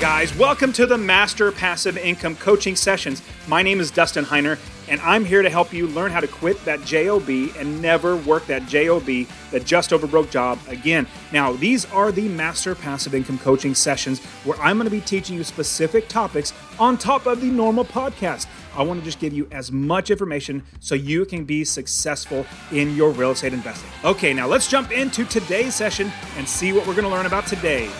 [0.00, 0.34] guys.
[0.34, 3.20] Welcome to the Master Passive Income Coaching Sessions.
[3.46, 4.58] My name is Dustin Heiner,
[4.88, 8.46] and I'm here to help you learn how to quit that JOB and never work
[8.46, 11.06] that JOB, that just over broke job again.
[11.32, 15.36] Now, these are the Master Passive Income Coaching Sessions where I'm going to be teaching
[15.36, 18.46] you specific topics on top of the normal podcast.
[18.74, 22.96] I want to just give you as much information so you can be successful in
[22.96, 23.90] your real estate investing.
[24.02, 27.46] Okay, now let's jump into today's session and see what we're going to learn about
[27.46, 27.90] today.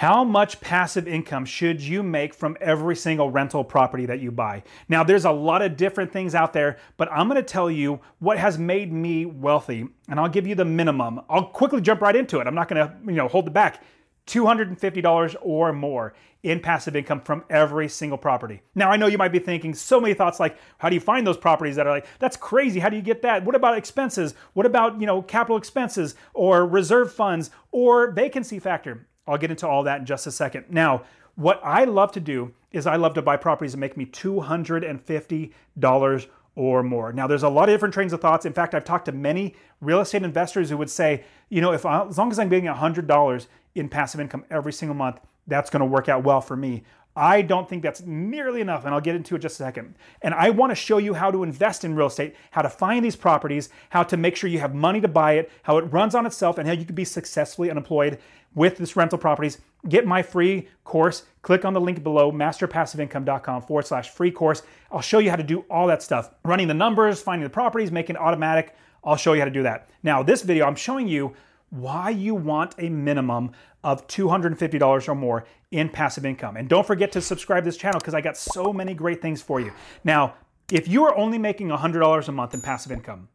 [0.00, 4.62] How much passive income should you make from every single rental property that you buy?
[4.88, 8.38] Now, there's a lot of different things out there, but I'm gonna tell you what
[8.38, 11.20] has made me wealthy, and I'll give you the minimum.
[11.28, 12.46] I'll quickly jump right into it.
[12.46, 13.82] I'm not gonna, you know, hold it back.
[14.26, 18.62] $250 or more in passive income from every single property.
[18.74, 21.26] Now, I know you might be thinking so many thoughts like, how do you find
[21.26, 22.80] those properties that are like, that's crazy.
[22.80, 23.44] How do you get that?
[23.44, 24.34] What about expenses?
[24.54, 29.06] What about, you know, capital expenses or reserve funds or vacancy factor?
[29.30, 30.64] I'll get into all that in just a second.
[30.68, 31.04] Now,
[31.36, 36.26] what I love to do is I love to buy properties that make me $250
[36.56, 37.12] or more.
[37.12, 38.44] Now, there's a lot of different trains of thoughts.
[38.44, 41.86] In fact, I've talked to many real estate investors who would say, you know, if
[41.86, 45.20] I, as long as I'm getting $100 in passive income every single month,
[45.50, 46.84] that's going to work out well for me.
[47.16, 49.96] I don't think that's nearly enough, and I'll get into it just a second.
[50.22, 53.04] And I want to show you how to invest in real estate, how to find
[53.04, 56.14] these properties, how to make sure you have money to buy it, how it runs
[56.14, 58.18] on itself, and how you can be successfully unemployed
[58.54, 59.58] with this rental properties.
[59.88, 61.24] Get my free course.
[61.42, 64.62] Click on the link below, masterpassiveincome.com forward slash free course.
[64.92, 67.90] I'll show you how to do all that stuff running the numbers, finding the properties,
[67.90, 68.74] making it automatic.
[69.02, 69.90] I'll show you how to do that.
[70.02, 71.34] Now, this video, I'm showing you
[71.70, 76.56] why you want a minimum of $250 or more in passive income.
[76.56, 79.40] And don't forget to subscribe to this channel because I got so many great things
[79.40, 79.72] for you.
[80.04, 80.34] Now,
[80.70, 83.28] if you are only making $100 a month in passive income,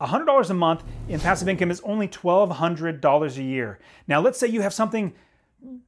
[0.00, 3.78] $100 a month in passive income is only $1,200 a year.
[4.08, 5.12] Now, let's say you have something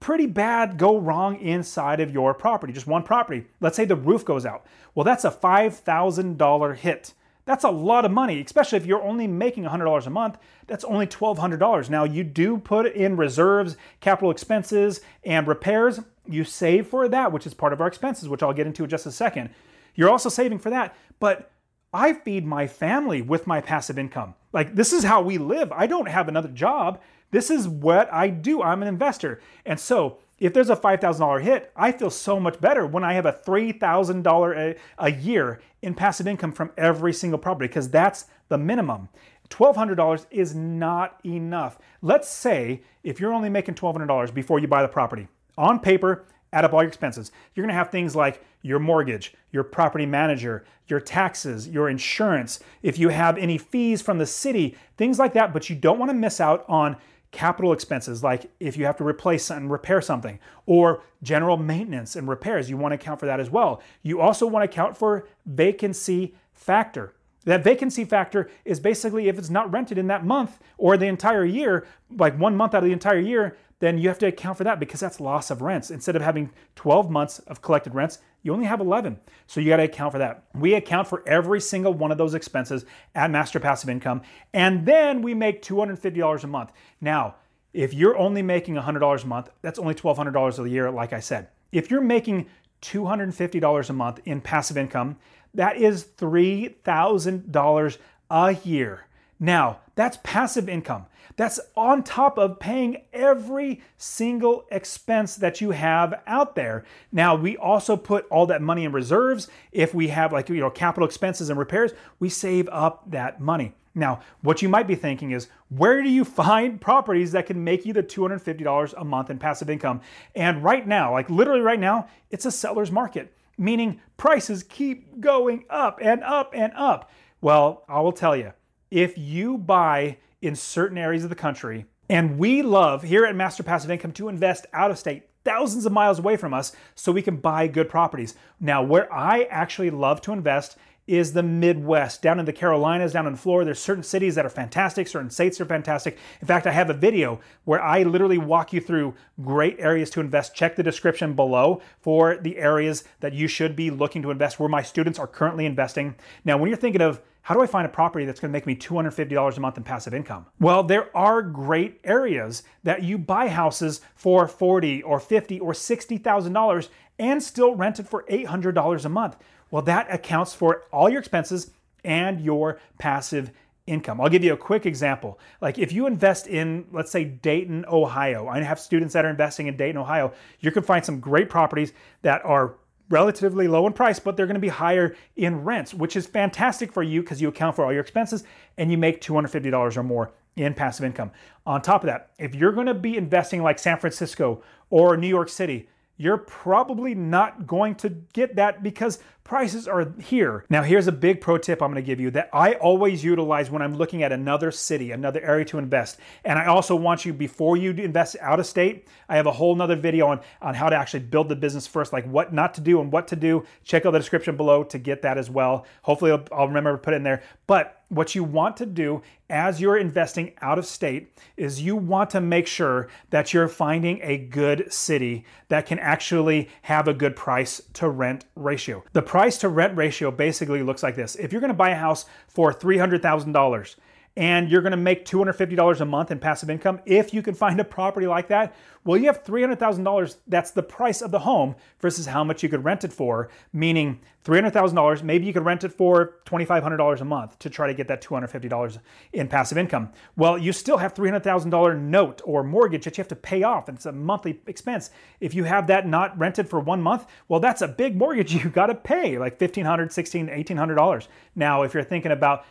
[0.01, 3.47] pretty bad go wrong inside of your property, just one property.
[3.61, 4.67] Let's say the roof goes out.
[4.95, 7.15] Well, that's a $5,000 hit.
[7.45, 10.39] That's a lot of money, especially if you're only making $100 a month.
[10.69, 11.91] That's only $1,200.
[11.91, 16.01] Now, you do put in reserves, capital expenses, and repairs.
[16.27, 18.91] You save for that, which is part of our expenses, which I'll get into in
[18.91, 19.51] just a second.
[19.95, 21.51] You're also saving for that, but
[21.93, 24.35] I feed my family with my passive income.
[24.53, 25.73] Like, this is how we live.
[25.73, 27.01] I don't have another job.
[27.33, 28.63] This is what I do.
[28.63, 29.41] I'm an investor.
[29.67, 33.27] And so, if there's a $5,000 hit, I feel so much better when I have
[33.27, 39.09] a $3,000 a, year in passive income from every single property because that's the minimum.
[39.51, 41.79] $1,200 is not enough.
[42.01, 46.65] Let's say if you're only making $1,200 before you buy the property, on paper, add
[46.65, 47.31] up all your expenses.
[47.55, 52.99] You're gonna have things like your mortgage, your property manager, your taxes, your insurance, if
[52.99, 56.41] you have any fees from the city, things like that, but you don't wanna miss
[56.41, 56.97] out on
[57.33, 62.29] capital expenses, like if you have to replace and repair something, or general maintenance and
[62.29, 63.83] repairs, you want to account for that as well.
[64.03, 67.15] You also want to account for vacancy factor.
[67.45, 71.45] That vacancy factor is basically if it's not rented in that month or the entire
[71.45, 74.63] year, like one month out of the entire year, then you have to account for
[74.63, 75.91] that because that's loss of rents.
[75.91, 79.19] Instead of having 12 months of collected rents, you only have 11.
[79.49, 80.45] So you got to account for that.
[80.55, 82.85] We account for every single one of those expenses
[83.17, 84.23] at Master Passive Income.
[84.55, 86.71] And then we make $250 a month.
[87.01, 87.35] Now,
[87.73, 91.49] if you're only making $100 a month, that's only $1,200 a year, like I said.
[91.73, 92.47] If you're making
[92.83, 95.17] $250 a month in passive income,
[95.55, 97.99] that is $3,000
[98.31, 99.07] a year.
[99.41, 101.07] Now, that's passive income.
[101.37, 106.85] That's on top of paying every single expense that you have out there.
[107.11, 109.49] Now, we also put all that money in reserves.
[109.71, 113.75] If we have like, you know, capital expenses and repairs, we save up that money.
[113.95, 117.85] Now, what you might be thinking is, where do you find properties that can make
[117.85, 120.01] you the $250 a month in passive income?
[120.35, 125.65] And right now, like literally right now, it's a seller's market, meaning prices keep going
[125.69, 127.11] up and up and up.
[127.41, 128.53] Well, I will tell you,
[128.93, 133.63] if you buy in certain areas of the country, and we love here at Master
[133.63, 137.23] Passive Income to invest out of state, thousands of miles away from us, so we
[137.23, 138.35] can buy good properties.
[138.61, 143.27] Now, where I actually love to invest is the Midwest, down in the Carolinas, down
[143.27, 143.65] in Florida.
[143.65, 146.19] There's certain cities that are fantastic, certain states are fantastic.
[146.43, 150.21] In fact, I have a video where I literally walk you through great areas to
[150.21, 150.55] invest.
[150.55, 154.69] Check the description below for the areas that you should be looking to invest, where
[154.69, 156.15] my students are currently investing.
[156.45, 158.77] Now, when you're thinking of how do I find a property that's to make me
[158.77, 160.47] $250 a month in passive income?
[160.61, 166.89] Well, there are great areas that you buy houses for 40, or 50, or $60,000
[167.19, 169.37] and still rent it for $800 a month.
[169.71, 171.71] Well, that accounts for all your expenses
[172.05, 173.51] and your passive
[173.87, 174.21] income.
[174.21, 175.39] I'll give you a quick example.
[175.61, 179.67] Like if you invest in, let's say, Dayton, Ohio, I have students that are investing
[179.67, 181.93] in Dayton, Ohio, you can find some great properties
[182.23, 182.77] that are
[183.09, 186.93] relatively low in price, but they're going to be higher in rents, which is fantastic
[186.93, 188.45] for you because you account for all your expenses
[188.79, 191.31] and you make $250 or more in passive income.
[191.67, 195.29] On top of that, if you're going to be investing like San Francisco or New
[195.29, 200.65] York City, you're probably not going to get that because prices are here.
[200.71, 203.71] Now, here's a big pro tip I'm going to give you that I always utilize
[203.71, 206.19] when I'm looking at another city, another area to invest.
[206.45, 209.75] And I also want you, before you invest out of state, I have a whole
[209.75, 212.81] nother video on, on how to actually build the business first, like what not to
[212.81, 213.65] do and what to do.
[213.85, 215.87] Check out the description below to get that as well.
[216.03, 217.43] Hopefully, I'll, I'll remember to put it in there.
[217.67, 222.29] But what you want to do as you're investing out of state is you want
[222.31, 227.35] to make sure that you're finding a good city that can actually have a good
[227.35, 229.03] price to rent ratio.
[229.13, 231.37] The price to rent ratio basically looks like this.
[231.37, 233.97] If you're going to buy a house for $300,000,
[234.37, 237.79] and you're going to make $250 a month in passive income if you can find
[237.81, 238.75] a property like that
[239.05, 242.85] well you have $300000 that's the price of the home versus how much you could
[242.85, 247.69] rent it for meaning $300000 maybe you could rent it for $2500 a month to
[247.69, 248.99] try to get that $250
[249.33, 250.11] in passive income.
[250.37, 253.97] Well you still have $300000 note or mortgage that you have to pay off and
[253.97, 255.11] it's a monthly expense.
[255.41, 258.71] If you have that not rented for one month well that's a big mortgage you
[258.71, 262.65] got to pay like $1500 $1600 $1800 now if you're thinking about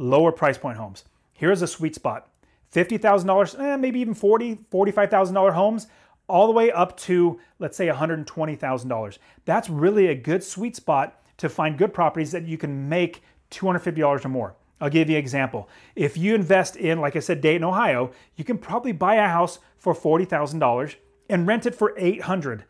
[0.00, 1.04] lower price point homes.
[1.32, 2.28] Here's a sweet spot
[2.74, 5.88] $50,000, eh, maybe even $40,000, $45,000 homes,
[6.28, 9.18] all the way up to, let's say, $120,000.
[9.44, 14.24] That's really a good sweet spot to find good properties that you can make $250
[14.24, 14.54] or more.
[14.80, 15.68] I'll give you an example.
[15.96, 19.58] If you invest in, like I said, Dayton, Ohio, you can probably buy a house
[19.76, 20.94] for $40,000
[21.28, 22.64] and rent it for 800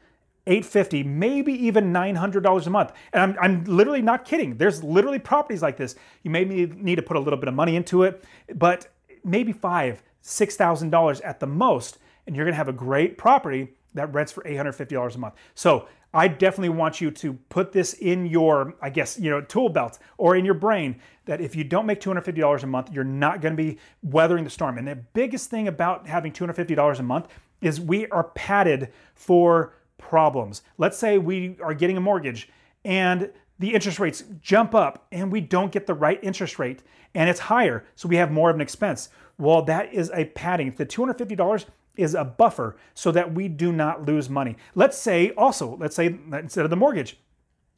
[0.46, 2.92] 850 maybe even $900 a month.
[3.12, 4.56] And I'm, I'm literally not kidding.
[4.56, 5.94] There's literally properties like this.
[6.22, 8.88] You may need to put a little bit of money into it but
[9.25, 13.19] maybe five six thousand dollars at the most and you're going to have a great
[13.19, 15.34] property that rents for $850 a month.
[15.54, 19.69] So i definitely want you to put this in your i guess you know tool
[19.69, 23.40] belt or in your brain that if you don't make $250 a month you're not
[23.40, 24.76] going to be weathering the storm.
[24.78, 27.28] And the biggest thing about having $250 a month
[27.60, 30.62] is we are padded for problems.
[30.79, 32.49] Let's say we are getting a mortgage
[32.85, 36.82] and the interest rates jump up and we don't get the right interest rate
[37.14, 39.08] and it's higher, so we have more of an expense.
[39.38, 40.73] Well, that is a padding.
[40.76, 41.64] The $250
[41.97, 44.56] is a buffer so that we do not lose money.
[44.75, 47.19] Let's say also, let's say instead of the mortgage,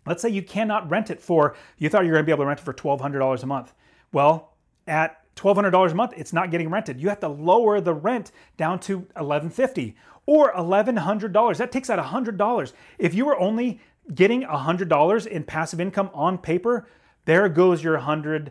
[0.07, 2.45] let's say you cannot rent it for, you thought you were going to be able
[2.45, 3.73] to rent it for $1,200 a month.
[4.13, 4.55] Well,
[4.87, 7.00] at $1,200 a month, it's not getting rented.
[7.00, 9.96] You have to lower the rent down to 1,150
[10.26, 11.56] or $1,100.
[11.56, 12.73] That takes out $100.
[12.99, 13.81] If you were only
[14.14, 16.87] getting $100 in passive income on paper,
[17.25, 18.50] there goes your $100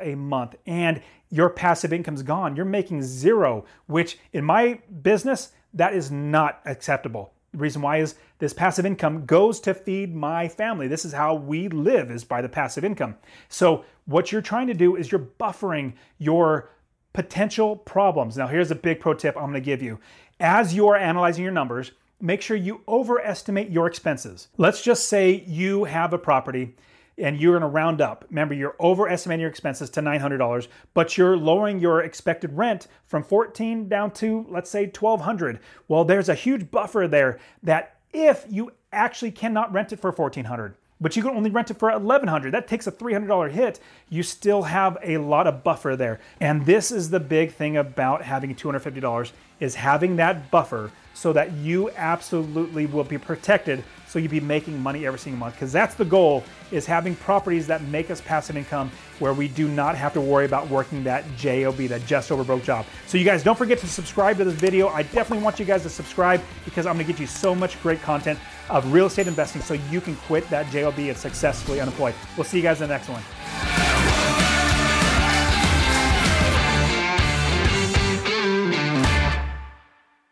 [0.00, 2.56] a month and your passive income's gone.
[2.56, 7.32] You're making zero, which in my business, that is not acceptable.
[7.58, 10.88] Reason why is this passive income goes to feed my family.
[10.88, 13.16] This is how we live is by the passive income.
[13.48, 16.70] So what you're trying to do is you're buffering your
[17.12, 18.36] potential problems.
[18.36, 19.98] Now here's a big pro tip I'm going to give you.
[20.40, 24.48] As you are analyzing your numbers, make sure you overestimate your expenses.
[24.56, 26.76] Let's just say you have a property
[27.18, 28.24] and you're going to round up.
[28.30, 33.88] Remember, you're overestimating your expenses to $900, but you're lowering your expected rent from 14
[33.88, 35.58] down to let's say 1200.
[35.88, 40.74] Well, there's a huge buffer there that if you actually cannot rent it for 1400,
[41.00, 44.62] but you can only rent it for 1100 that takes a $300 hit you still
[44.62, 49.32] have a lot of buffer there and this is the big thing about having $250
[49.60, 54.80] is having that buffer so that you absolutely will be protected so you'll be making
[54.80, 55.54] money every single month.
[55.54, 59.66] Because that's the goal is having properties that make us passive income where we do
[59.66, 62.86] not have to worry about working that job that just over broke job.
[63.08, 64.88] So you guys don't forget to subscribe to this video.
[64.88, 67.82] I definitely want you guys to subscribe because i'm going to get you so much
[67.82, 68.38] great content
[68.70, 72.14] of real estate investing so you can quit that job and successfully unemployed.
[72.36, 73.22] We'll see you guys in the next one